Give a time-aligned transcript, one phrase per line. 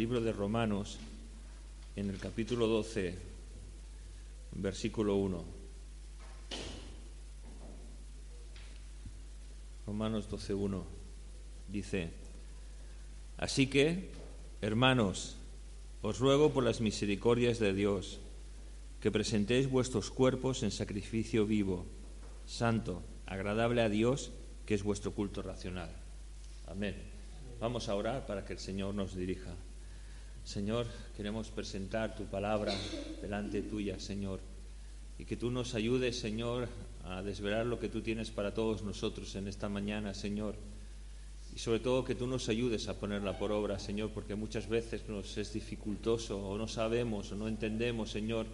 [0.00, 0.96] libro de Romanos,
[1.94, 3.14] en el capítulo 12,
[4.52, 5.44] versículo 1.
[9.86, 10.84] Romanos 12, 1
[11.68, 12.12] dice,
[13.36, 14.08] Así que,
[14.62, 15.36] hermanos,
[16.00, 18.20] os ruego por las misericordias de Dios,
[19.02, 21.84] que presentéis vuestros cuerpos en sacrificio vivo,
[22.46, 24.30] santo, agradable a Dios,
[24.64, 25.90] que es vuestro culto racional.
[26.68, 26.96] Amén.
[27.60, 29.54] Vamos a orar para que el Señor nos dirija.
[30.44, 30.86] Señor,
[31.16, 32.74] queremos presentar tu palabra
[33.20, 34.40] delante tuya, Señor,
[35.18, 36.68] y que tú nos ayudes, Señor,
[37.04, 40.54] a desvelar lo que tú tienes para todos nosotros en esta mañana, Señor.
[41.54, 45.08] Y sobre todo que tú nos ayudes a ponerla por obra, Señor, porque muchas veces
[45.08, 48.46] nos es dificultoso o no sabemos o no entendemos, Señor,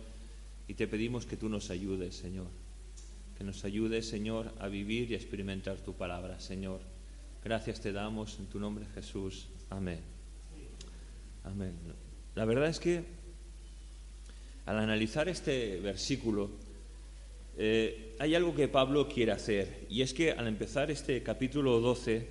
[0.69, 2.49] y te pedimos que tú nos ayudes, Señor.
[3.37, 6.81] Que nos ayudes, Señor, a vivir y a experimentar tu palabra, Señor.
[7.45, 9.47] Gracias te damos en tu nombre, Jesús.
[9.71, 10.16] Amén.
[11.47, 11.75] Amén.
[12.35, 13.05] La verdad es que
[14.67, 16.51] al analizar este versículo,
[17.57, 22.29] eh, hay algo que Pablo quiere hacer, y es que al empezar este capítulo 12,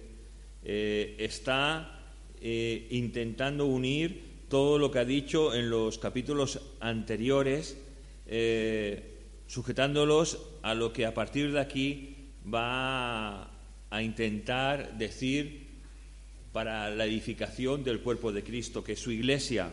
[0.66, 2.02] eh, está
[2.42, 7.78] eh, intentando unir todo lo que ha dicho en los capítulos anteriores,
[9.48, 12.16] sujetándolos a lo que a partir de aquí
[12.54, 13.50] va
[13.90, 15.65] a intentar decir
[16.56, 19.70] para la edificación del cuerpo de Cristo, que es su iglesia.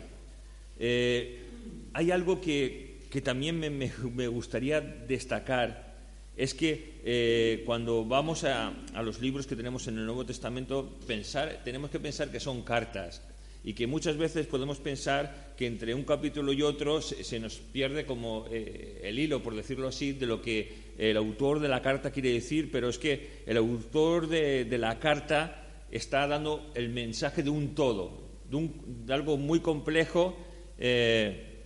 [0.78, 5.92] hay algo que, también me gustaría destacar
[6.36, 8.72] es que eh, cuando vamos a,
[9.03, 13.22] los libros que tenemos en el Nuevo Testamento, pensar, tenemos que pensar que son cartas
[13.64, 18.05] y que muchas veces podemos pensar que entre un capítulo y otro se, nos pierde
[18.05, 22.10] como eh, el hilo, por decirlo así, de lo que el autor de la carta
[22.10, 25.62] quiere decir, pero es que el autor de, la carta
[25.93, 30.37] está dando el mensaje de un todo, de, algo muy complejo,
[30.79, 31.62] eh,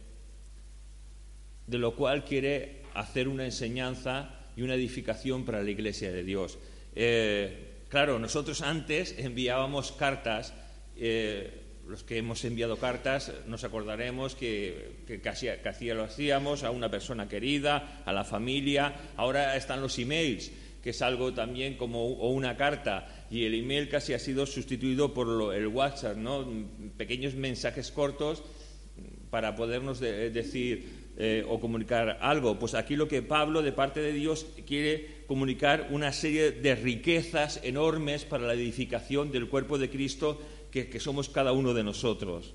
[1.66, 6.58] de lo cual quiere hacer una enseñanza y una edificación para la iglesia de Dios.
[6.94, 10.54] Eh, claro, nosotros antes enviábamos cartas,
[10.96, 16.90] eh, los que hemos enviado cartas nos acordaremos que, casi, casi lo hacíamos a una
[16.90, 20.50] persona querida, a la familia, ahora están los emails
[20.86, 25.52] que es algo también como una carta y el email casi ha sido sustituido por
[25.52, 26.46] el WhatsApp, ¿no?
[26.96, 28.44] Pequeños mensajes cortos
[29.28, 32.60] para podernos decir eh, o comunicar algo.
[32.60, 37.58] Pues aquí lo que Pablo, de parte de Dios, quiere comunicar una serie de riquezas
[37.64, 42.54] enormes para la edificación del cuerpo de Cristo que, somos cada uno de nosotros.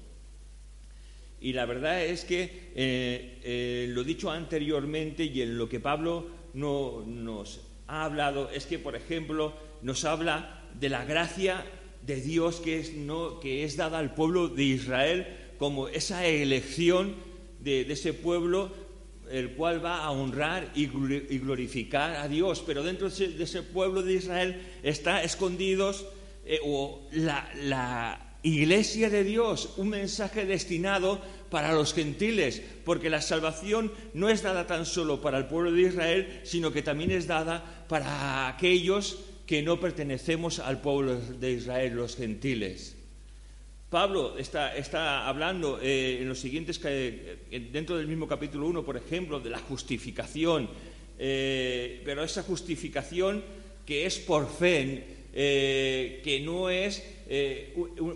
[1.41, 6.27] Y la verdad es que eh, eh, lo dicho anteriormente y en lo que Pablo
[6.53, 11.65] no, nos ha hablado es que, por ejemplo, nos habla de la gracia
[12.05, 17.15] de Dios que es, no, que es dada al pueblo de Israel como esa elección
[17.59, 18.71] de, ese pueblo
[19.29, 22.63] el cual va a honrar y glorificar a Dios.
[22.65, 26.05] Pero dentro de ese, pueblo de Israel está escondidos
[26.45, 26.59] eh,
[27.11, 34.41] la, iglesia de Dios, un mensaje destinado para los gentiles, porque la salvación no es
[34.41, 39.19] dada tan solo para el pueblo de Israel, sino que también es dada para aquellos
[39.45, 42.95] que no pertenecemos al pueblo de Israel, los gentiles.
[43.89, 49.41] Pablo está, hablando eh, en los siguientes, eh, dentro del mismo capítulo 1, por ejemplo,
[49.41, 50.69] de la justificación,
[51.19, 53.43] eh, pero esa justificación
[53.85, 57.03] que es por fe, que no es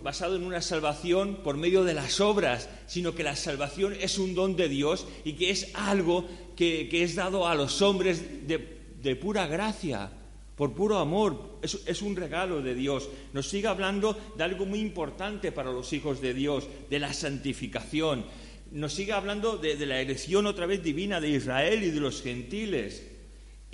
[0.03, 4.35] basado en una salvación por medio de las obras, sino que la salvación es un
[4.35, 9.47] don de Dios y que es algo que, es dado a los hombres de pura
[9.47, 10.11] gracia
[10.55, 13.09] por puro amor, es, un regalo de Dios.
[13.33, 18.25] Nos sigue hablando de algo muy importante para los hijos de Dios, de la santificación.
[18.71, 23.05] Nos sigue hablando de, la elección otra vez divina de Israel y de los gentiles.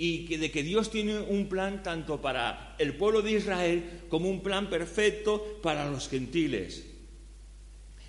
[0.02, 4.28] Y que, de que Dios tiene un plan tanto para el pueblo de Israel como
[4.28, 6.84] un plan perfecto para los gentiles.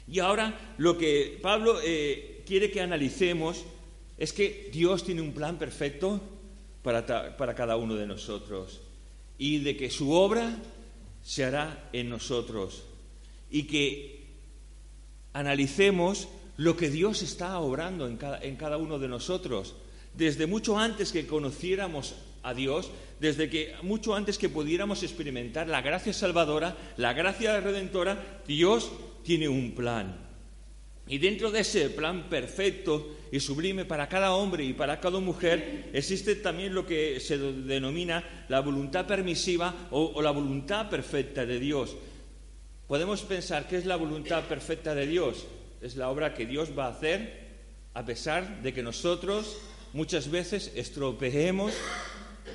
[0.07, 3.63] Y ahora lo que Pablo eh, quiere que analicemos
[4.17, 6.19] es que Dios tiene un plan perfecto
[6.81, 7.05] para,
[7.55, 8.81] cada uno de nosotros
[9.37, 10.57] y de que su obra
[11.23, 12.83] se hará en nosotros
[13.49, 14.23] y que
[15.33, 16.27] analicemos
[16.57, 19.75] lo que Dios está obrando en cada, en cada uno de nosotros.
[20.15, 25.81] Desde mucho antes que conociéramos a Dios, desde que mucho antes que pudiéramos experimentar la
[25.81, 28.91] gracia salvadora, la gracia redentora, Dios
[29.23, 30.23] tiene un plan.
[31.07, 35.89] Y dentro de ese plan perfecto y sublime para cada hombre y para cada mujer
[35.91, 41.95] existe también lo que se denomina la voluntad permisiva o, la voluntad perfecta de Dios.
[42.87, 45.45] podemos pensar que es la voluntad perfecta de Dios.
[45.81, 47.43] Es la obra que Dios va a hacer
[47.93, 49.57] a pesar de que nosotros
[49.93, 51.73] muchas veces estropeemos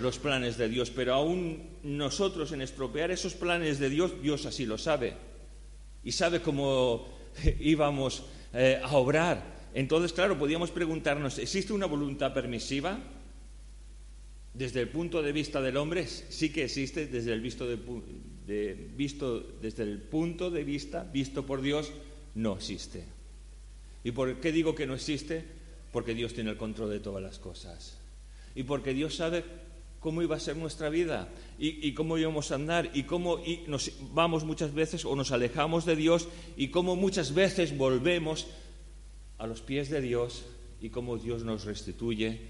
[0.00, 4.66] los planes de Dios, pero aún nosotros en estropear esos planes de Dios, Dios así
[4.66, 5.14] lo sabe.
[6.04, 7.08] Y sabe cómo
[7.60, 9.58] íbamos eh, a obrar.
[9.74, 12.98] Entonces, claro, podíamos preguntarnos, ¿existe una voluntad permisiva?
[14.54, 19.40] Desde el punto de vista del hombre, sí que existe, desde el, visto de, visto,
[19.60, 21.92] desde el punto de vista visto por Dios,
[22.34, 23.04] no existe.
[24.02, 25.57] ¿Y por qué digo que no existe?
[25.92, 27.98] Porque Dios tiene el control de todas las cosas.
[28.54, 29.44] Y porque Dios sabe
[30.00, 34.44] cómo iba a ser nuestra vida y, cómo íbamos a andar y cómo nos vamos
[34.44, 38.46] muchas veces o nos alejamos de Dios y cómo muchas veces volvemos
[39.38, 40.44] a los pies de Dios
[40.80, 42.40] y cómo Dios nos restituye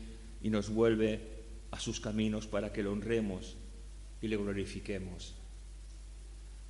[0.43, 1.21] y nos vuelve
[1.71, 3.57] a sus caminos para que lo honremos
[4.21, 5.35] y le glorifiquemos.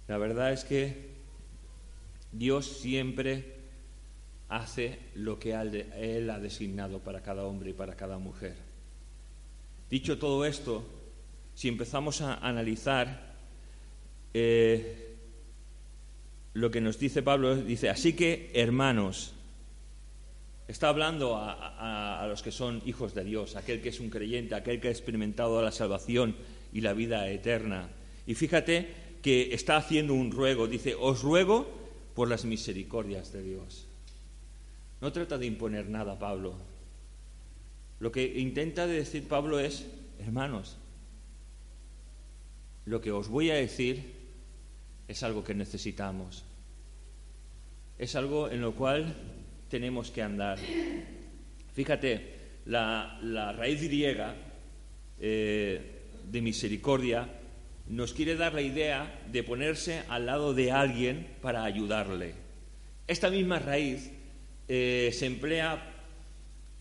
[0.06, 1.08] La verdad es que
[2.32, 3.57] Dios siempre
[4.48, 8.56] hace lo que Él ha designado para cada hombre y para cada mujer.
[9.90, 10.84] Dicho todo esto,
[11.54, 13.34] si empezamos a analizar
[14.32, 15.16] eh,
[16.54, 19.34] lo que nos dice Pablo, dice, así que hermanos,
[20.66, 24.54] está hablando a, a, los que son hijos de Dios, aquel que es un creyente,
[24.54, 26.36] aquel que ha experimentado la salvación
[26.72, 27.88] y la vida eterna.
[28.26, 28.88] Y fíjate
[29.22, 31.66] que está haciendo un ruego, dice, os ruego
[32.14, 33.87] por las misericordias de Dios.
[35.00, 36.54] No trata de imponer nada, Pablo,
[38.00, 39.86] lo que intenta decir Pablo es,
[40.20, 40.76] hermanos,
[42.84, 44.14] lo que os voy a decir
[45.08, 46.44] es algo que necesitamos.
[47.98, 49.14] Es algo en lo cual
[49.68, 50.58] tenemos que andar.
[51.74, 53.18] Fíjate, la,
[53.56, 54.34] raíz griega
[55.18, 57.28] eh, de misericordia
[57.88, 62.34] nos quiere dar la idea de ponerse al lado de alguien para ayudarle.
[63.06, 64.12] Esta misma raíz
[64.68, 65.94] eh, se emplea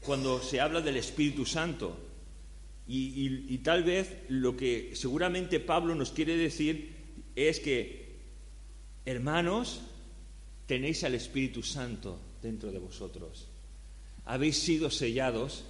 [0.02, 1.98] cuando se habla del Espíritu Santo.
[2.90, 6.96] Y, tal vez lo que seguramente Pablo nos quiere decir
[7.36, 8.16] es que,
[9.06, 9.82] hermanos,
[10.68, 13.48] tenéis al Espíritu Santo dentro de vosotros.
[14.24, 15.66] Habéis sido sellados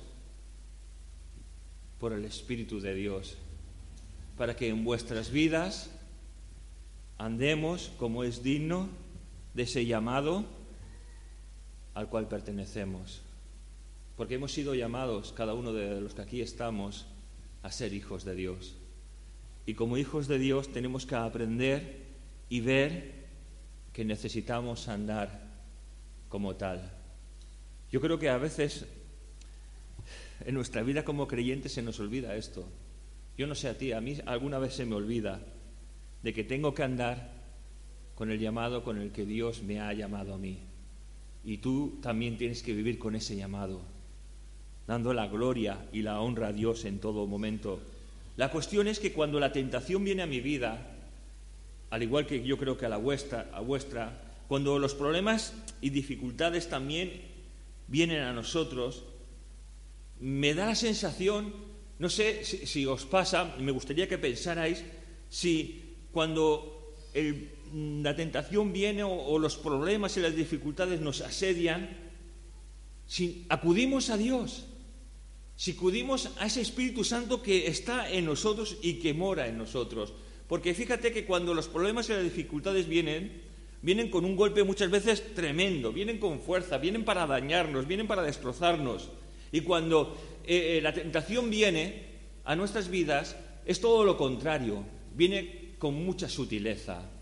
[1.99, 3.37] por el Espíritu de Dios
[4.37, 5.89] para que en vuestras vidas
[7.17, 8.89] andemos como es digno
[9.55, 10.45] de ese llamado
[11.97, 13.21] al cual pertenecemos
[14.17, 17.05] porque hemos sido llamados, cada uno de los que aquí estamos,
[17.61, 18.75] a ser hijos de Dios.
[19.67, 22.07] Y como hijos de Dios tenemos que aprender
[22.49, 23.27] y ver
[23.93, 25.39] que necesitamos andar
[26.29, 26.91] como tal.
[27.91, 28.87] Yo creo que a veces
[30.43, 32.67] en nuestra vida como creyentes se nos olvida esto.
[33.37, 35.39] Yo no sé a ti, a mí alguna vez se me olvida
[36.23, 37.33] de que tengo que andar
[38.15, 40.57] con el llamado con el que Dios me ha llamado a mí.
[41.47, 43.81] Y tú también tienes que vivir con ese llamado
[44.87, 47.79] dando la gloria y la honra a Dios en todo momento.
[48.37, 50.95] La cuestión es que cuando la tentación viene a mi vida,
[51.89, 55.89] al igual que yo creo que a la vuestra, a vuestra cuando los problemas y
[55.89, 57.21] dificultades también
[57.87, 59.03] vienen a nosotros,
[60.21, 61.53] me da la sensación,
[61.99, 64.83] no sé si, os pasa, me gustaría que pensarais
[65.29, 66.95] si cuando
[67.73, 71.89] la tentación viene o, los problemas y las dificultades nos asedian,
[73.05, 74.65] si acudimos a Dios,
[75.55, 80.13] si acudimos a ese Espíritu Santo que está en nosotros y que mora en nosotros.
[80.47, 83.41] Porque fíjate que cuando los problemas y las dificultades vienen,
[83.81, 88.23] vienen con un golpe muchas veces tremendo, vienen con fuerza, vienen para dañarnos, vienen para
[88.23, 89.09] destrozarnos.
[89.51, 92.05] Y cuando eh, eh, la tentación viene
[92.43, 94.83] a nuestras vidas, es todo lo contrario,
[95.13, 97.16] viene con mucha sutileza.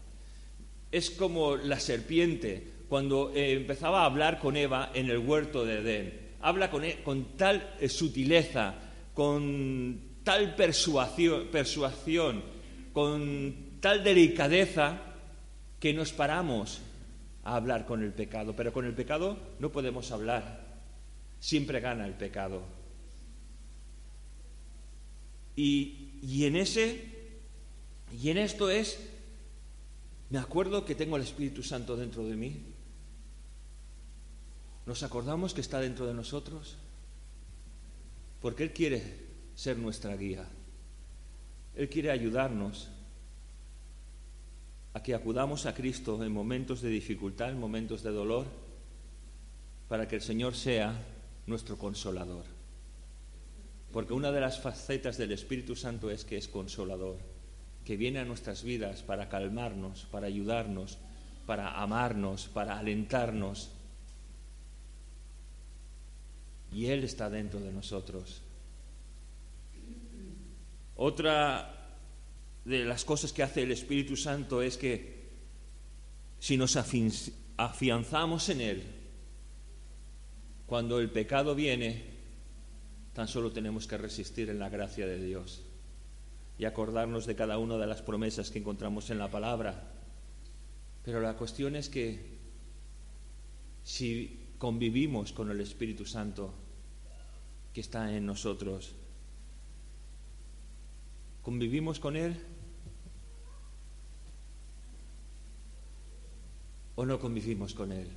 [0.96, 5.80] Es como la serpiente cuando eh, empezaba a hablar con Eva en el huerto de
[5.80, 8.76] Edén habla e, con, tal eh, sutileza,
[9.14, 12.44] con tal persuasión, persuasión,
[12.94, 15.02] con tal delicadeza,
[15.80, 16.82] que nos paramos
[17.44, 18.56] a hablar con el pecado.
[18.56, 20.64] Pero con el pecado no podemos hablar.
[21.40, 22.62] Siempre gana el pecado.
[25.56, 27.10] Y, y en ese,
[28.22, 29.00] y en esto es,
[30.30, 32.76] me acuerdo que tengo el Espíritu Santo dentro de mí
[34.86, 36.78] ¿Nos acordamos que está dentro de nosotros?
[38.42, 39.02] Porque Él quiere
[39.56, 40.48] ser nuestra guía.
[41.74, 42.90] Él quiere ayudarnos
[44.94, 48.46] a que acudamos a Cristo en momentos de dificultad, en momentos de dolor,
[49.90, 51.04] para que el Señor sea
[51.48, 52.46] nuestro consolador.
[53.92, 57.18] Porque una de las facetas del Espíritu Santo es que es consolador,
[57.86, 60.98] que viene a nuestras vidas para calmarnos, para ayudarnos,
[61.46, 63.70] para amarnos, para alentarnos.
[66.74, 68.42] Y Él está dentro de nosotros.
[70.96, 71.72] Otra
[72.66, 75.30] de las cosas que hace el Espíritu Santo es que
[76.40, 76.76] si nos
[77.58, 78.84] afianzamos en Él,
[80.66, 82.04] cuando el pecado viene,
[83.14, 85.62] tan solo tenemos que resistir en la gracia de Dios
[86.58, 89.92] y acordarnos de cada una de las promesas que encontramos en la palabra.
[91.04, 92.36] Pero la cuestión es que
[93.84, 96.54] si convivimos con el Espíritu Santo
[97.74, 98.96] que está en nosotros,
[101.42, 102.42] convivimos con Él
[106.96, 108.10] o no convivimos con Él.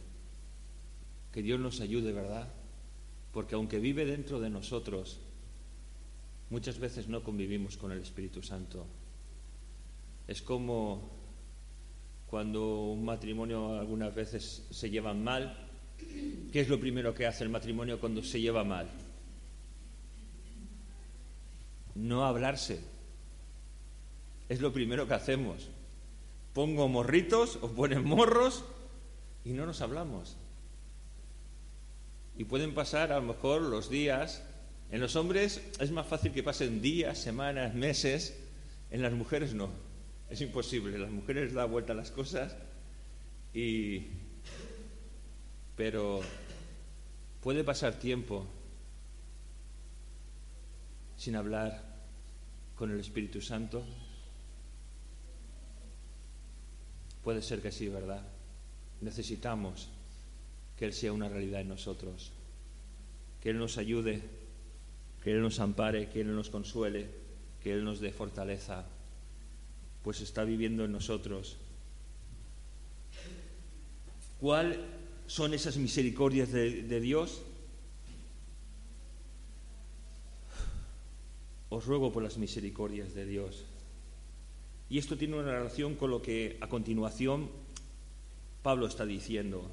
[1.33, 2.49] Que Dios nos ayude, ¿verdad?
[3.33, 5.21] Porque aunque vive dentro de nosotros,
[6.51, 8.87] muchas veces no convivimos con el Espíritu Santo.
[10.27, 11.11] Es como
[12.29, 15.67] cuando un matrimonio algunas veces se llevan mal.
[16.53, 18.89] ¿Qué es lo primero que hace el matrimonio cuando se lleva mal?
[21.95, 22.81] No hablarse.
[24.49, 25.69] Es lo primero que hacemos.
[26.55, 28.65] Pongo morritos o ponen morros
[29.45, 30.37] y no nos hablamos.
[32.37, 34.45] Y pueden pasar a lo mejor los días.
[34.91, 38.39] En los hombres es más fácil que pasen días, semanas, meses.
[38.91, 39.71] En las mujeres no.
[40.31, 40.99] Es imposible.
[40.99, 42.57] Las mujeres dan vuelta a las cosas
[43.53, 44.07] y...
[45.77, 46.21] Pero
[47.41, 48.47] puede pasar tiempo
[51.17, 51.85] sin hablar
[52.75, 53.85] con el Espíritu Santo.
[57.23, 58.27] Puede ser que sí, ¿verdad?
[59.01, 59.89] Necesitamos
[60.77, 62.33] que Él sea una realidad en nosotros,
[63.41, 64.23] que Él nos ayude,
[65.23, 67.09] que Él nos ampare, que Él nos consuele,
[67.63, 68.87] que Él nos dé fortaleza,
[70.03, 71.57] pues está viviendo en nosotros.
[74.41, 74.79] ¿Cuáles
[75.27, 77.43] son esas misericordias de, de Dios?
[81.71, 83.65] Os ruego por las misericordias de Dios.
[84.89, 87.51] Y esto tiene una relación con lo que a continuación
[88.63, 89.71] Pablo está diciendo,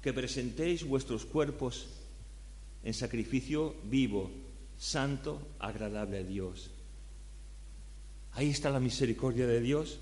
[0.00, 1.86] que presentéis vuestros cuerpos
[2.84, 4.30] en sacrificio vivo,
[4.76, 6.70] santo, agradable a Dios.
[8.32, 10.00] Ahí está la misericordia de Dios,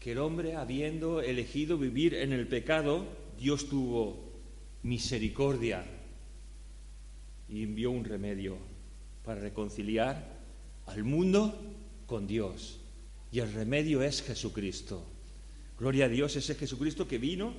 [0.00, 3.06] que el hombre, habiendo elegido vivir en el pecado,
[3.38, 4.32] Dios tuvo
[4.82, 5.84] misericordia
[7.48, 8.56] y envió un remedio
[9.24, 10.36] para reconciliar
[10.86, 11.60] al mundo
[12.06, 12.80] con Dios.
[13.32, 15.04] Y el remedio es Jesucristo.
[15.78, 17.52] Gloria a Dios, ese Jesucristo que vino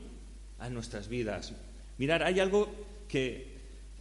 [0.60, 1.54] a nuestras vidas.
[1.98, 2.70] Mirar, hay algo
[3.08, 3.57] que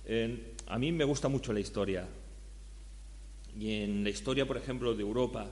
[0.07, 2.07] eh, a mí me gusta mucho la historia.
[3.59, 5.51] Y en la historia, por ejemplo, de Europa,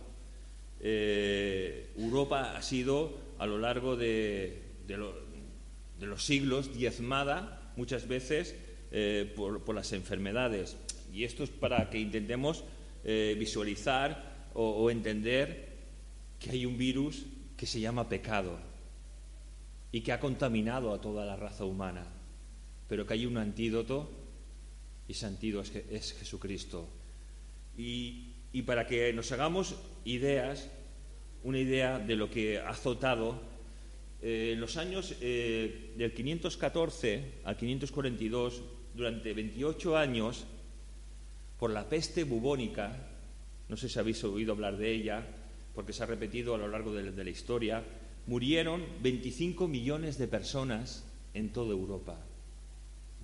[0.81, 4.63] eh, Europa ha sido a lo largo de,
[6.01, 8.55] los siglos diezmada muchas veces
[8.93, 10.77] eh, por, las enfermedades.
[11.13, 12.65] Y esto es para que intentemos
[13.05, 15.69] visualizar o entender
[16.41, 18.59] que hay un virus que se llama pecado
[19.93, 22.07] y que ha contaminado a toda la raza humana,
[22.89, 24.24] pero que hay un antídoto
[25.09, 26.89] y ese antídoto es, Jesucristo.
[27.77, 28.31] Y,
[28.67, 30.71] para que nos hagamos ideas,
[31.43, 33.41] una idea de lo que ha azotado,
[34.23, 38.63] eh, en los años eh, del 514 al 542,
[38.95, 40.47] durante 28 años,
[41.59, 42.97] por la peste bubónica,
[43.69, 45.27] no sé si habéis oído hablar de ella,
[45.75, 47.83] porque se ha repetido a lo largo de, la historia,
[48.27, 52.19] murieron 25 millones de personas en toda Europa.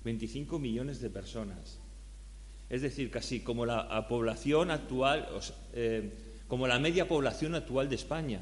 [0.03, 1.79] 25 millones de personas.
[2.69, 5.27] Es decir, casi como la población actual,
[5.73, 6.11] eh,
[6.47, 8.41] como la media población actual de España.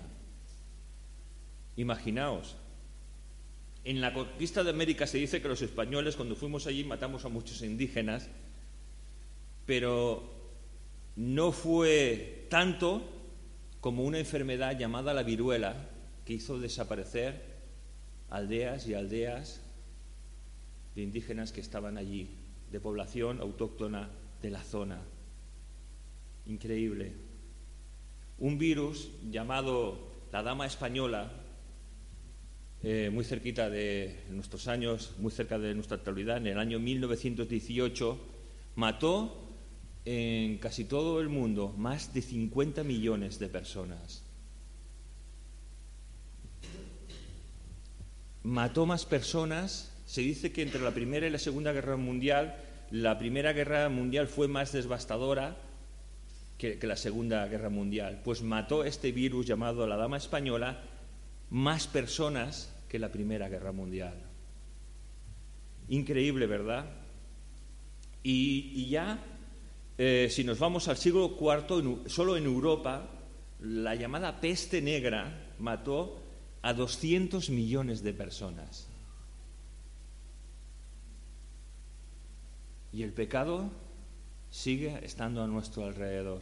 [1.75, 2.55] Imaginaos.
[3.83, 7.29] En la conquista de América se dice que los españoles, cuando fuimos allí, matamos a
[7.29, 8.29] muchos indígenas,
[9.65, 10.23] pero
[11.15, 13.01] no fue tanto
[13.81, 15.89] como una enfermedad llamada la viruela
[16.25, 17.41] que hizo desaparecer
[18.29, 19.61] aldeas y aldeas
[21.03, 22.35] indígenas que estaban allí,
[22.71, 24.09] de población autóctona
[24.41, 25.01] de la zona.
[26.45, 27.13] Increíble.
[28.37, 31.31] Un virus llamado la dama española,
[32.81, 38.17] eh, muy cerquita de nuestros años, muy cerca de nuestra actualidad, en el año 1918,
[38.75, 39.49] mató
[40.05, 44.23] en casi todo el mundo más de 50 millones de personas.
[48.43, 52.57] Mató más personas, se dice que entre la Primera y la Segunda Guerra Mundial,
[52.89, 55.55] la Primera Guerra Mundial fue más devastadora
[56.57, 60.81] que, la Segunda Guerra Mundial, pues mató este virus llamado la Dama Española
[61.51, 64.15] más personas que la Primera Guerra Mundial.
[65.89, 66.85] Increíble, ¿verdad?
[68.23, 69.19] Y, ya,
[69.95, 73.11] eh, si nos vamos al siglo IV, solo en Europa,
[73.61, 76.19] la llamada peste negra mató
[76.63, 78.88] a 200 millones de personas.
[82.91, 83.69] Y el pecado
[84.49, 86.41] sigue estando a nuestro alrededor,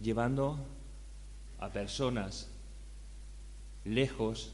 [0.00, 0.58] llevando
[1.58, 2.48] a personas
[3.84, 4.52] lejos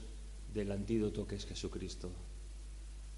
[0.55, 2.11] del antídoto que es Jesucristo.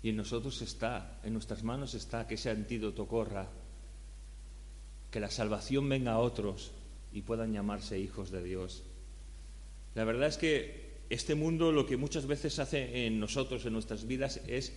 [0.02, 3.48] Y en nosotros está, en nuestras manos está que ese antídoto corra,
[5.10, 6.72] que la salvación venga a otros
[7.12, 8.82] y puedan llamarse hijos de Dios.
[9.94, 14.06] La verdad es que este mundo lo que muchas veces hace en nosotros, en nuestras
[14.06, 14.72] vidas, es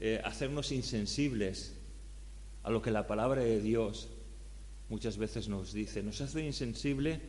[0.00, 1.74] eh, hacernos insensibles
[2.62, 4.08] a lo que la palabra de Dios
[4.88, 6.02] muchas veces nos dice.
[6.02, 7.20] Nos hace insensible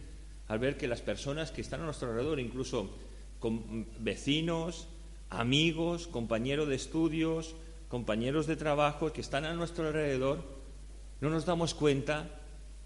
[0.47, 2.89] al ver que las personas que están a nuestro alrededor, incluso
[3.39, 4.87] con vecinos,
[5.29, 7.55] amigos, compañeros de estudios,
[7.87, 10.43] compañeros de trabajo que están a nuestro alrededor,
[11.21, 12.29] no nos damos cuenta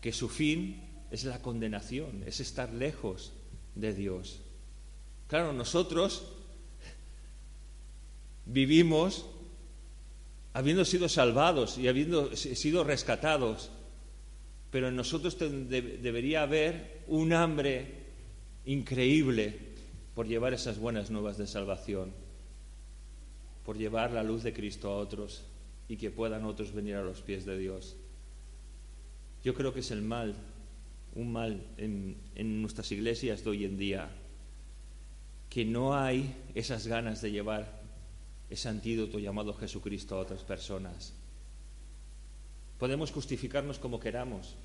[0.02, 3.34] que su fin es la condenación, es estar lejos
[3.76, 4.42] de Dios.
[5.28, 6.28] Claro, nosotros
[8.46, 9.26] vivimos
[10.54, 13.72] habiendo sido salvados y habiendo sido rescatados,
[14.72, 18.04] pero en nosotros debería haber un hambre
[18.66, 19.74] increíble
[20.16, 22.12] por llevar esas buenas nuevas de salvación,
[23.66, 25.44] por llevar la luz de Cristo a otros
[25.88, 27.96] y que puedan otros venir a los pies de Dios.
[29.44, 30.36] Yo creo que es el mal,
[31.16, 34.10] un mal en, nuestras iglesias de hoy en día,
[35.50, 37.83] que no hay esas ganas de llevar
[38.50, 41.14] ese antídoto llamado Jesucristo a otras personas.
[42.78, 44.56] Podemos justificarnos como queramos,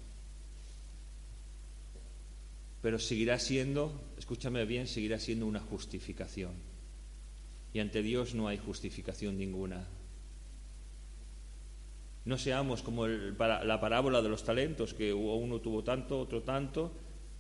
[2.83, 6.53] pero seguirá siendo, escúchame bien, seguirá siendo una justificación.
[7.73, 9.87] Y ante Dios no hay justificación ninguna.
[12.25, 16.93] No seamos como la parábola de los talentos, que uno tuvo tanto, otro tanto,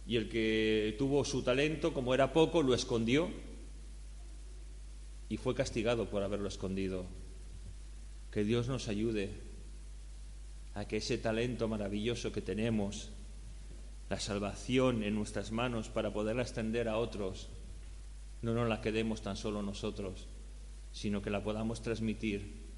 [0.06, 3.28] y el que tuvo su talento, como era poco, lo escondió
[5.28, 7.06] y fue castigado por haberlo escondido.
[8.30, 9.30] Que Dios nos ayude
[10.74, 13.10] a que ese talento maravilloso que tenemos,
[14.08, 17.48] la salvación en nuestras manos para poderla extender a otros,
[18.42, 20.26] no nos la quedemos tan solo nosotros,
[20.92, 22.68] sino que la podamos transmitir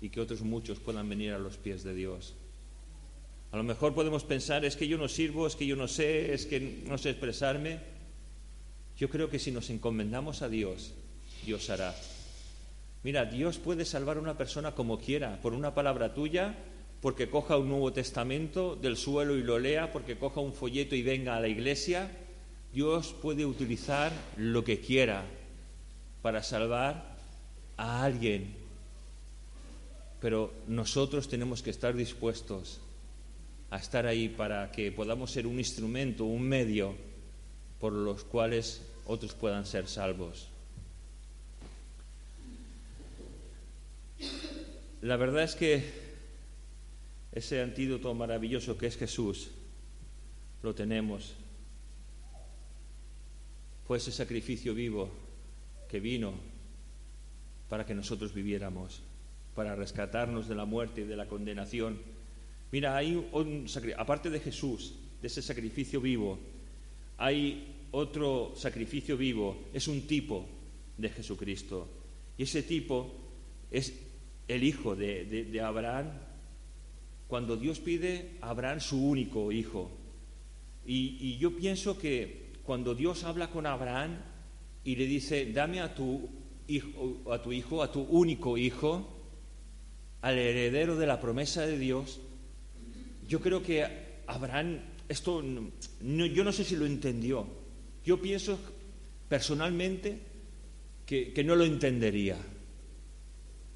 [0.00, 2.34] y que otros muchos puedan venir a los pies de Dios.
[3.52, 6.32] A lo mejor podemos pensar, es que yo no sirvo, es que yo no sé,
[6.32, 7.80] es que no sé expresarme.
[8.96, 10.94] Yo creo que si nos encomendamos a Dios,
[11.44, 11.94] Dios hará.
[13.02, 16.54] Mira, Dios puede salvar a una persona como quiera, por una palabra tuya,
[17.00, 21.02] porque coja un Nuevo Testamento del suelo y lo lea, porque coja un folleto y
[21.02, 22.10] venga a la iglesia.
[22.72, 25.24] Dios puede utilizar lo que quiera
[26.20, 27.16] para salvar
[27.78, 28.54] a alguien.
[30.20, 32.80] Pero nosotros tenemos que estar dispuestos
[33.70, 36.94] a estar ahí para que podamos ser un instrumento, un medio
[37.78, 40.49] por los cuales otros puedan ser salvos.
[45.02, 45.84] La verdad es que
[47.32, 49.50] ese antídoto maravilloso que es Jesús
[50.62, 51.34] lo tenemos.
[53.86, 55.10] Fue ese sacrificio vivo
[55.88, 56.34] que vino
[57.68, 59.00] para que nosotros viviéramos,
[59.54, 61.98] para rescatarnos de la muerte y de la condenación.
[62.72, 66.38] Mira, hay un, aparte de Jesús, de ese sacrificio vivo,
[67.18, 70.46] hay otro sacrificio vivo, es un tipo
[70.96, 71.88] de Jesucristo.
[72.36, 73.12] Y ese tipo
[73.70, 74.09] es
[74.50, 76.10] el hijo de, Abraham,
[77.28, 79.90] cuando Dios pide a Abraham su único hijo.
[80.84, 84.18] Y, yo pienso que cuando Dios habla con Abraham
[84.84, 86.28] y le dice, dame a tu
[86.66, 89.16] hijo, a tu hijo, a tu único hijo,
[90.22, 92.20] al heredero de la promesa de Dios,
[93.28, 93.86] yo creo que
[94.26, 97.46] Abraham, esto yo no sé si lo entendió.
[98.04, 98.58] Yo pienso
[99.28, 100.18] personalmente
[101.06, 102.36] que no lo entendería.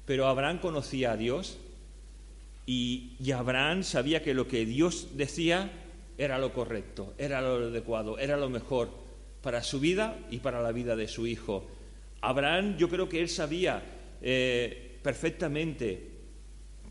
[0.05, 1.57] Pero Abraham conocía a Dios
[2.65, 5.71] y, Abraham sabía que lo que Dios decía
[6.17, 8.89] era lo correcto, era lo adecuado, era lo mejor
[9.41, 11.67] para su vida y para la vida de su hijo.
[12.21, 13.83] Abraham yo creo que él sabía
[14.21, 16.11] eh, perfectamente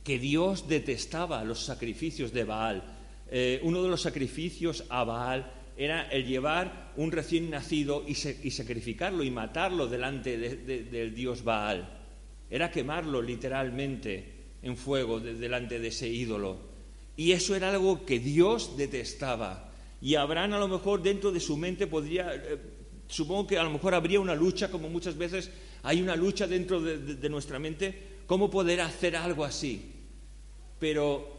[0.02, 2.82] que Dios detestaba los sacrificios de Baal.
[3.30, 9.24] Eh, uno de los sacrificios a Baal era el llevar un recién nacido y, sacrificarlo
[9.24, 12.03] y matarlo delante del dios Baal
[12.50, 16.58] era quemarlo literalmente en fuego delante de ese ídolo.
[17.16, 19.70] Y eso era algo que Dios detestaba.
[20.00, 22.58] Y Abraham a lo mejor dentro de su mente podría, eh,
[23.08, 25.50] supongo que a lo mejor habría una lucha, como muchas veces
[25.82, 29.92] hay una lucha dentro de, nuestra mente, ¿cómo poder hacer algo así?
[30.78, 31.30] Pero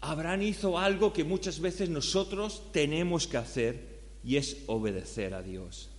[0.00, 5.90] Abraham hizo algo que muchas veces nosotros tenemos que hacer y es obedecer a Dios.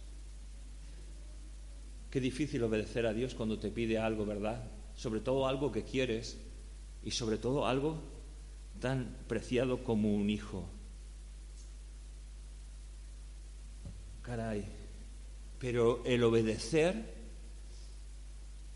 [2.17, 4.71] Qué difícil obedecer a Dios cuando te pide algo, ¿verdad?
[4.95, 6.39] Sobre todo algo que quieres
[7.03, 7.99] y sobre todo algo
[8.79, 10.67] tan preciado como un hijo.
[14.23, 14.65] Caray.
[15.59, 17.05] Pero el obedecer,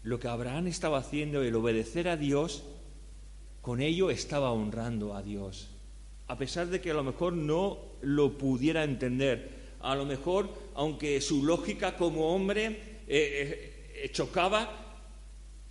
[0.04, 2.64] lo que Abraham estaba haciendo, el obedecer a Dios,
[3.64, 5.72] con ello estaba honrando a Dios.
[6.28, 11.20] A pesar de que a lo mejor no lo pudiera entender, a lo mejor, aunque
[11.22, 14.98] su lógica como hombre eh, eh, chocaba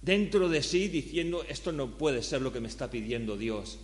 [0.03, 3.79] dentro de sí diciendo, esto no puede ser lo que me está pidiendo Dios.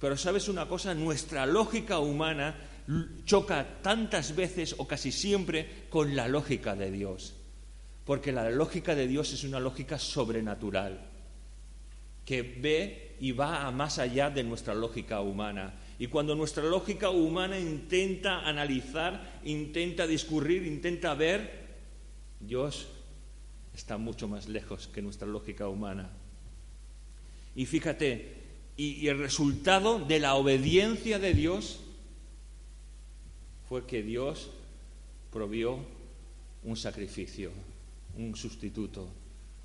[0.00, 2.56] Pero sabes una cosa, nuestra lógica humana
[3.24, 7.34] choca tantas veces o casi siempre con la lógica de Dios.
[8.04, 10.98] Porque la lógica de Dios es una lógica sobrenatural,
[12.24, 15.74] que ve y va a más allá de nuestra lógica humana.
[15.98, 21.57] Y cuando nuestra lógica humana intenta analizar, intenta discurrir, intenta ver,
[22.40, 22.88] Dios
[23.74, 26.10] está mucho más lejos que nuestra lógica humana.
[27.54, 28.36] Y fíjate,
[28.76, 31.80] y, el resultado de la obediencia de Dios
[33.68, 34.50] fue que Dios
[35.32, 35.84] provió
[36.62, 37.50] un sacrificio,
[38.16, 39.08] un sustituto,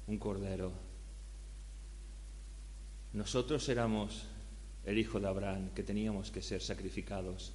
[0.08, 0.72] un cordero.
[3.14, 4.24] Nosotros éramos
[4.86, 7.54] el hijo de Abraham, que teníamos que ser sacrificados,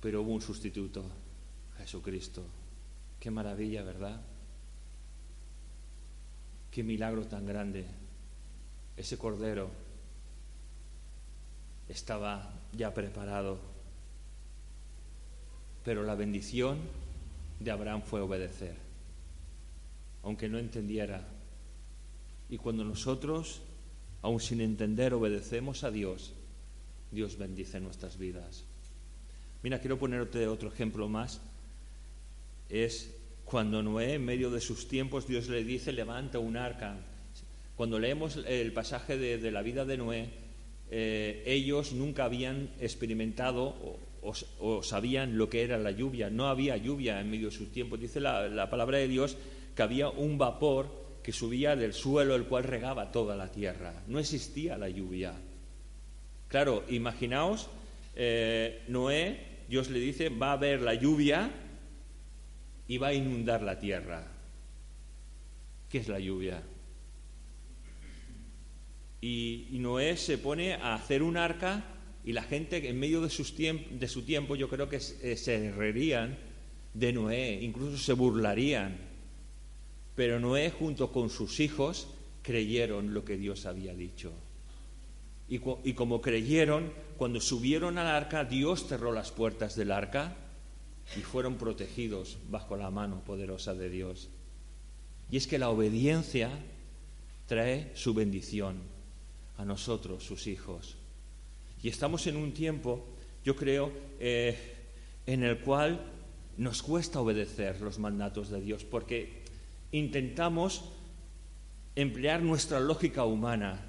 [0.00, 1.04] pero hubo un sustituto,
[1.78, 2.44] Jesucristo.
[3.20, 4.20] Qué maravilla, ¿verdad?
[6.70, 7.86] Qué milagro tan grande
[8.96, 9.70] ese cordero
[11.88, 13.58] estaba ya preparado,
[15.84, 16.78] pero la bendición
[17.60, 18.76] de Abraham fue obedecer,
[20.22, 21.26] aunque no entendiera.
[22.48, 23.62] Y cuando nosotros,
[24.22, 26.32] aun sin entender, obedecemos a Dios,
[27.10, 28.64] Dios bendice nuestras vidas.
[29.62, 31.40] Mira, quiero ponerte otro ejemplo más.
[32.68, 36.98] Es cuando Noé, en medio de sus tiempos, Dios le dice, levanta un arca
[37.76, 40.30] cuando leemos el pasaje de, la vida de Noé,
[40.90, 43.98] eh, ellos nunca habían experimentado
[44.58, 46.30] o, sabían lo que era la lluvia.
[46.30, 48.00] No había lluvia en medio de sus tiempos.
[48.00, 49.36] Dice la, palabra de Dios
[49.76, 50.88] que había un vapor
[51.22, 54.02] que subía del suelo, el cual regaba toda la tierra.
[54.06, 55.34] No existía la lluvia.
[56.48, 57.68] Claro, imaginaos,
[58.14, 61.50] eh, Noé, Dios le dice, va a haber la lluvia
[62.88, 64.26] y va a inundar la tierra.
[65.88, 66.62] ¿Qué es la lluvia?
[69.20, 71.84] Y, Noé se pone a hacer un arca
[72.24, 76.36] y la gente en medio de, de su tiempo yo creo que eh, se reirían
[76.94, 78.96] de Noé, incluso se burlarían.
[80.14, 82.08] Pero Noé junto con sus hijos
[82.42, 84.32] creyeron lo que Dios había dicho.
[85.48, 90.36] Y, y, como creyeron, cuando subieron al arca, Dios cerró las puertas del arca
[91.16, 94.28] y fueron protegidos bajo la mano poderosa de Dios.
[95.30, 96.50] Y es que la obediencia
[97.46, 98.78] trae su bendición
[99.58, 100.96] a nosotros, sus hijos.
[101.82, 103.04] Y estamos en un tiempo,
[103.44, 104.74] yo creo, eh,
[105.26, 106.00] en el cual
[106.56, 109.42] nos cuesta obedecer los mandatos de Dios, porque
[109.92, 110.84] intentamos
[111.94, 113.80] emplear nuestra lógica humana,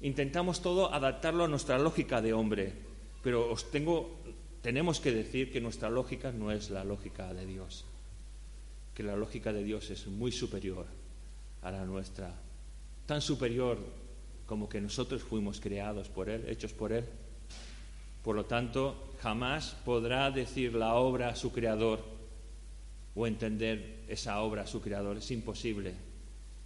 [0.00, 2.72] intentamos todo adaptarlo a nuestra lógica de hombre,
[3.22, 4.18] pero os tengo,
[4.62, 7.84] tenemos que decir que nuestra lógica no es la lógica de Dios,
[8.94, 10.86] que la lógica de Dios es muy superior
[11.62, 12.34] a la nuestra,
[13.06, 13.78] tan superior
[14.46, 17.04] como que nosotros fuimos creados por Él, hechos por Él.
[18.22, 22.04] Por lo tanto, jamás podrá decir la obra a su creador
[23.14, 25.18] o entender esa obra a su creador.
[25.18, 25.94] Es imposible.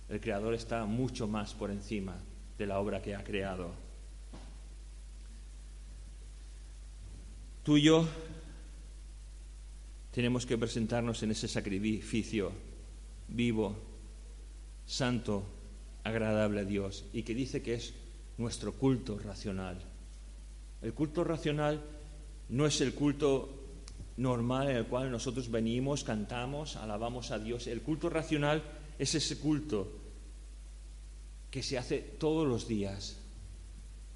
[0.08, 2.16] El creador está mucho más por encima
[2.58, 3.83] de la obra que ha creado.
[7.64, 8.06] Tú y yo
[10.12, 12.52] tenemos que presentarnos en ese sacrificio
[13.28, 13.74] vivo,
[14.86, 15.44] santo,
[16.04, 17.94] agradable a Dios y que dice que es
[18.36, 19.80] nuestro culto racional.
[20.82, 21.82] El culto racional
[22.50, 23.48] no es el culto
[24.18, 27.66] normal en el cual nosotros venimos, cantamos, alabamos a Dios.
[27.66, 28.62] El culto racional
[28.98, 29.90] es ese culto
[31.50, 33.16] que se hace todos los días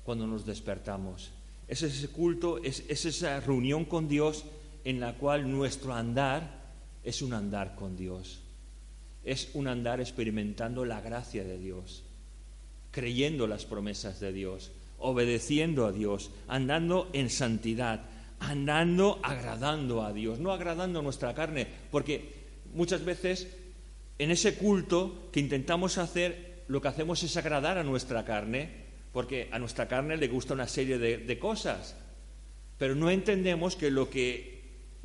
[0.05, 1.31] cuando nos despertamos.
[1.69, 4.45] Es ese culto, es, es esa reunión con Dios
[4.85, 6.59] en la cual nuestro andar
[7.05, 8.41] es un andar con Dios.
[9.23, 12.05] Es un andar experimentando la gracia de Dios,
[12.91, 18.07] creyendo las promesas de Dios, obedeciendo a Dios, andando en santidad,
[18.41, 22.33] andando agradando a Dios, no agradando nuestra carne, porque
[22.73, 23.49] muchas veces
[24.19, 29.49] en ese culto que intentamos hacer, lo que hacemos es agradar a nuestra carne, porque
[29.51, 31.97] a nuestra carne le gusta una serie de, cosas,
[32.77, 34.59] pero no entendemos que lo que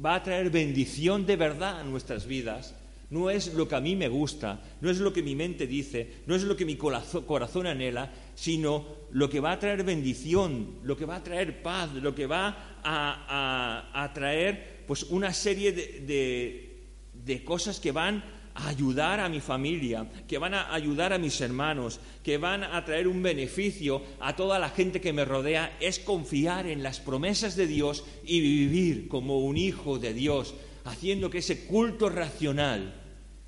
[0.03, 2.75] va a traer bendición de verdad a nuestras vidas
[3.09, 6.21] no es lo que a mí me gusta, no es lo que mi mente dice,
[6.25, 10.97] no es lo que mi corazón anhela, sino lo que va a traer bendición, lo
[10.97, 17.79] que va a traer paz, lo que va a, traer pues una serie de cosas
[17.79, 18.23] que van
[18.55, 23.07] ayudar a mi familia, que van a ayudar a mis hermanos, que van a traer
[23.07, 27.67] un beneficio a toda la gente que me rodea, es confiar en las promesas de
[27.67, 30.53] Dios y vivir como un hijo de Dios,
[30.85, 32.93] haciendo que ese culto racional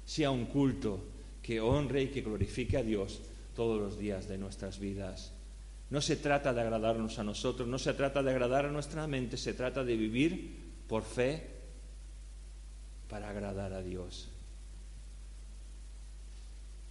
[0.06, 1.04] sea un culto
[1.42, 3.22] que honre y que glorifique a Dios
[3.56, 5.34] todos los días de nuestras vidas.
[5.90, 9.38] No se trata de agradarnos a nosotros, no se trata de agradar a nuestra mente,
[9.38, 11.44] se trata de vivir por fe
[13.08, 14.30] para agradar a Dios.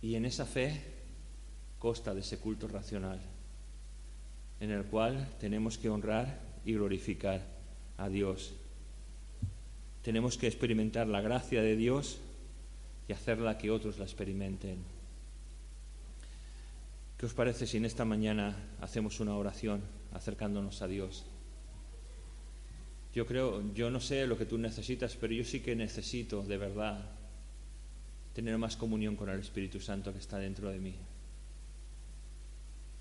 [0.04, 0.82] Y en esa fe
[1.78, 3.18] consta de ese culto racional,
[4.60, 7.40] en el cual tenemos que honrar y glorificar
[7.96, 8.52] a Dios.
[10.02, 12.18] Tenemos que experimentar la gracia de Dios
[13.08, 14.76] y hacerla que otros la experimenten.
[17.16, 19.80] ¿Qué os parece si en esta mañana hacemos una oración
[20.12, 21.24] acercándonos a Dios?
[23.14, 26.58] Yo creo, yo no sé lo que tú necesitas, pero yo sí que necesito de
[26.58, 27.23] verdad
[28.34, 30.94] tener más comunión con el Espíritu Santo que está dentro de mí.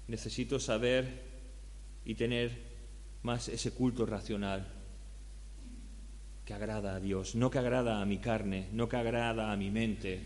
[0.07, 1.23] Necesito saber
[2.05, 2.51] y tener
[3.23, 4.67] más ese culto racional
[6.45, 9.71] que agrada a Dios, no que agrada a mi carne, no que agrada a mi
[9.71, 10.21] mente,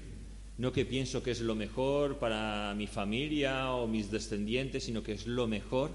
[0.58, 5.14] no que pienso que es lo mejor para mi familia o mis descendientes, sino que
[5.14, 5.92] es lo mejor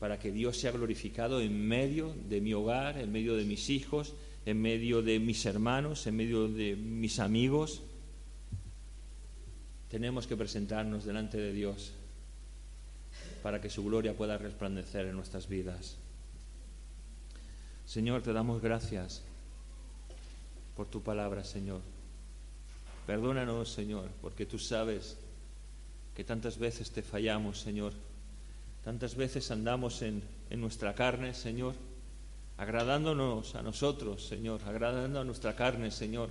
[0.00, 4.14] para que Dios sea glorificado en medio de mi hogar, en medio de mis hijos,
[4.46, 7.82] en medio de mis hermanos, en medio de mis amigos.
[9.90, 11.92] Tenemos que presentarnos delante de Dios
[13.42, 15.96] para que su gloria pueda resplandecer en nuestras vidas.
[17.86, 19.22] Señor, te damos gracias
[20.76, 21.80] por tu palabra, Señor.
[23.06, 25.16] Perdónanos, Señor, porque tú sabes
[26.14, 27.94] que tantas veces te fallamos, Señor.
[28.84, 31.87] Tantas veces andamos en, nuestra carne, Señor
[32.58, 36.28] agradándonos a nosotros, Señor, agradando a nuestra carne, Señor.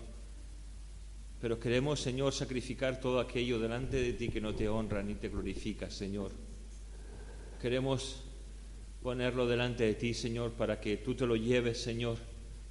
[1.40, 5.30] Pero queremos, Señor, sacrificar todo aquello delante de ti que no te honra ni te
[5.30, 6.32] glorifica, Señor.
[7.62, 8.24] Queremos
[9.02, 12.18] ponerlo delante de ti, Señor, para que tú te lo lleves, Señor,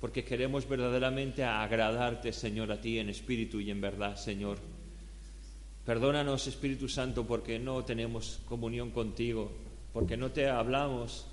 [0.01, 4.59] porque queremos verdaderamente agradarte, Señor, a ti en espíritu y en verdad, Señor.
[5.87, 9.51] Perdónanos, Espíritu Santo, porque no tenemos comunión contigo,
[9.93, 11.29] porque no te hablamos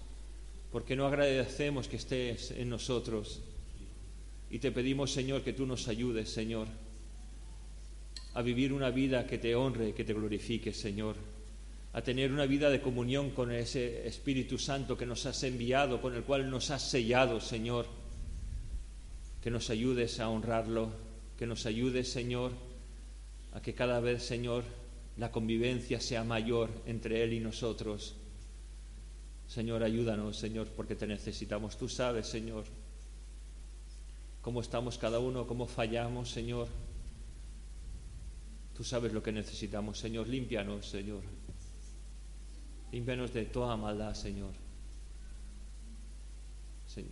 [0.74, 3.42] porque no agradecemos que estés en nosotros.
[4.50, 6.68] Y te pedimos, Señor, que tú nos ayudes, Señor,
[8.34, 11.16] a vivir una vida que te honre que te glorifique, Señor,
[11.94, 16.16] a tener una vida de comunión con ese Espíritu Santo que nos has enviado, con
[16.16, 17.86] el cual nos has sellado, Señor,
[19.44, 20.92] que nos ayudes a honrarlo,
[21.38, 22.52] que nos ayudes, Señor,
[23.52, 24.64] a que cada vez, Señor,
[25.18, 28.16] la convivencia sea mayor entre Él y nosotros
[29.54, 31.78] Señor, ayúdanos, Señor, porque te necesitamos.
[31.78, 32.64] Tú sabes, Señor,
[34.42, 36.68] cómo estamos cada uno, cómo fallamos, Señor.
[38.76, 40.28] Tú sabes lo que necesitamos, Señor.
[40.28, 41.22] Límpianos, Señor.
[42.92, 44.54] Límpianos de toda maldad, Señor.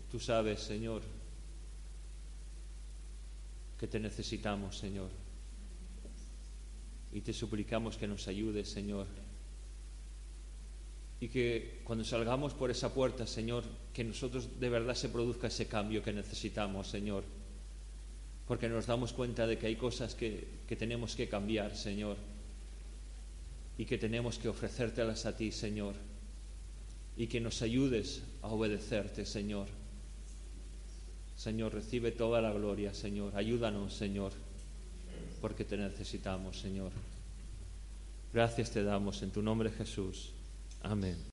[0.10, 1.04] Tú sabes, Señor,
[3.80, 5.12] que te necesitamos, Señor.
[7.12, 9.21] Y te suplicamos que nos ayudes, Señor
[11.22, 15.68] y que cuando salgamos por esa puerta, Señor, que nosotros de verdad se produzca ese
[15.68, 17.24] cambio que necesitamos, Señor.
[18.48, 22.18] Porque nos damos cuenta de que hay cosas que, que tenemos que cambiar, Señor.
[23.78, 25.94] Y que tenemos que ofrecértelas a ti, Señor.
[27.16, 29.68] Y que nos ayudes a obedecerte, Señor.
[31.38, 33.36] Señor, recibe toda la gloria, Señor.
[33.36, 34.32] Ayúdanos, Señor,
[35.40, 36.92] porque te necesitamos, Señor.
[38.34, 40.32] Gracias te damos en tu nombre, Jesús.
[40.84, 41.26] Amén.